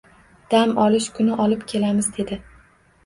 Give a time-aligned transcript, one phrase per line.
[0.53, 2.41] Dam olish kuni olib kelamiz dedi